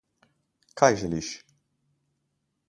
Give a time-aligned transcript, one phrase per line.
[0.81, 1.29] Kaj želiš?